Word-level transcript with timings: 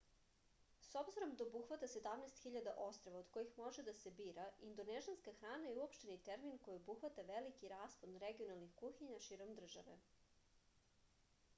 s 0.85 0.95
obzirom 1.01 1.33
da 1.41 1.45
obuhvata 1.49 1.89
17.000 1.95 2.71
ostrva 2.85 3.19
od 3.19 3.29
kojih 3.35 3.51
može 3.59 3.83
da 3.89 3.93
se 3.99 4.11
bira 4.21 4.45
indonežanska 4.69 5.35
hrana 5.43 5.67
je 5.67 5.75
uopšteni 5.83 6.17
termin 6.31 6.57
koji 6.67 6.79
obuhvata 6.81 7.27
veliki 7.29 7.71
raspon 7.75 8.19
regionalnih 8.25 8.73
kuhinja 8.83 9.21
širom 9.29 9.55
države 9.61 9.99